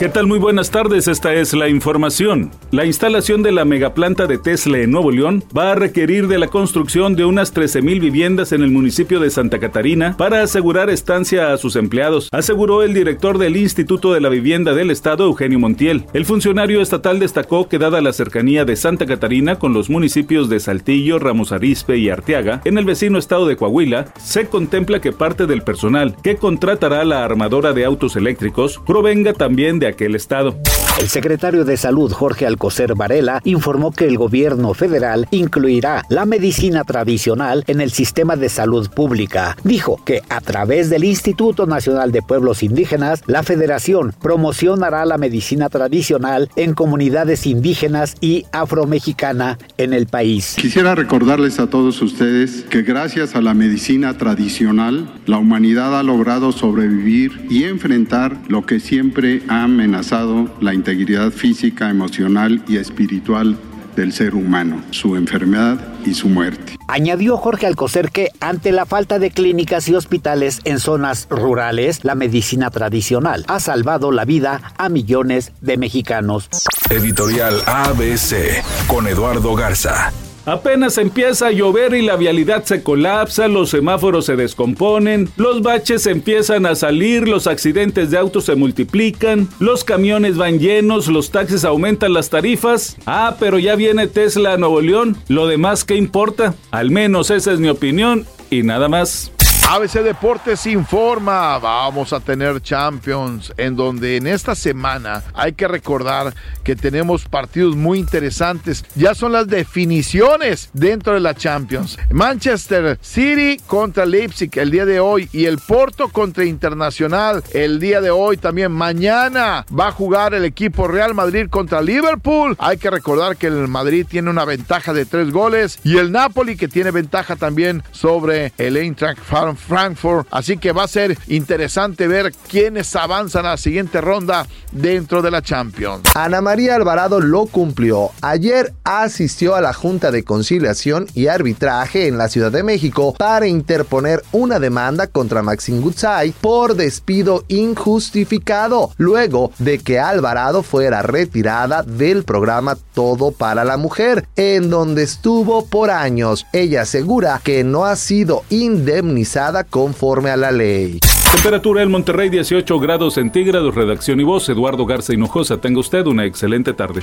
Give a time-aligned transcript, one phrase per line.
[0.00, 0.26] ¿Qué tal?
[0.26, 2.50] Muy buenas tardes, esta es la información.
[2.70, 6.46] La instalación de la megaplanta de Tesla en Nuevo León va a requerir de la
[6.46, 11.58] construcción de unas 13.000 viviendas en el municipio de Santa Catarina para asegurar estancia a
[11.58, 16.06] sus empleados, aseguró el director del Instituto de la Vivienda del Estado, Eugenio Montiel.
[16.14, 20.60] El funcionario estatal destacó que dada la cercanía de Santa Catarina con los municipios de
[20.60, 25.46] Saltillo, Ramos Arizpe y Arteaga, en el vecino estado de Coahuila, se contempla que parte
[25.46, 30.56] del personal que contratará la armadora de autos eléctricos provenga también de aquel estado.
[30.98, 36.84] El secretario de Salud, Jorge Alcocer Varela, informó que el gobierno federal incluirá la medicina
[36.84, 39.56] tradicional en el sistema de salud pública.
[39.64, 45.70] Dijo que a través del Instituto Nacional de Pueblos Indígenas, la federación promocionará la medicina
[45.70, 50.56] tradicional en comunidades indígenas y afromexicana en el país.
[50.60, 56.52] Quisiera recordarles a todos ustedes que gracias a la medicina tradicional, la humanidad ha logrado
[56.52, 63.56] sobrevivir y enfrentar lo que siempre ha amenazado la integridad física, emocional y espiritual
[63.96, 66.76] del ser humano, su enfermedad y su muerte.
[66.88, 72.14] Añadió Jorge Alcocer que ante la falta de clínicas y hospitales en zonas rurales, la
[72.14, 76.48] medicina tradicional ha salvado la vida a millones de mexicanos.
[76.88, 80.12] Editorial ABC con Eduardo Garza.
[80.46, 86.06] Apenas empieza a llover y la vialidad se colapsa, los semáforos se descomponen, los baches
[86.06, 91.64] empiezan a salir, los accidentes de autos se multiplican, los camiones van llenos, los taxis
[91.64, 92.96] aumentan las tarifas.
[93.06, 95.16] Ah, pero ya viene Tesla a Nuevo León.
[95.28, 96.54] Lo demás, ¿qué importa?
[96.70, 99.32] Al menos esa es mi opinión y nada más.
[99.68, 106.34] ABC Deportes informa, vamos a tener Champions, en donde en esta semana hay que recordar
[106.64, 108.84] que tenemos partidos muy interesantes.
[108.96, 111.98] Ya son las definiciones dentro de la Champions.
[112.10, 118.00] Manchester City contra Leipzig el día de hoy y el Porto contra Internacional el día
[118.00, 118.72] de hoy también.
[118.72, 122.56] Mañana va a jugar el equipo Real Madrid contra Liverpool.
[122.58, 126.56] Hay que recordar que el Madrid tiene una ventaja de tres goles y el Napoli
[126.56, 130.26] que tiene ventaja también sobre el Eintracht Frankfurt Frankfurt.
[130.30, 135.30] Así que va a ser interesante ver quiénes avanzan a la siguiente ronda dentro de
[135.30, 136.02] la Champions.
[136.14, 138.10] Ana María Alvarado lo cumplió.
[138.20, 143.46] Ayer asistió a la Junta de Conciliación y Arbitraje en la Ciudad de México para
[143.46, 151.82] interponer una demanda contra Maxine Gutzai por despido injustificado, luego de que Alvarado fuera retirada
[151.82, 156.46] del programa Todo para la Mujer, en donde estuvo por años.
[156.52, 160.98] Ella asegura que no ha sido indemnizada conforme a la ley.
[161.32, 165.58] Temperatura en Monterrey 18 grados centígrados, redacción y voz Eduardo Garza Hinojosa.
[165.58, 167.02] Tenga usted una excelente tarde.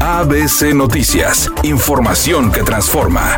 [0.00, 3.36] ABC Noticias, información que transforma.